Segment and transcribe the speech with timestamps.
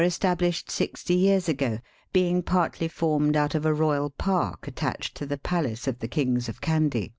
[0.01, 1.77] 157 established sixty years ago,
[2.11, 6.49] being partly formed out of a royal park attached to the palace of the kings
[6.49, 7.09] of Kandy.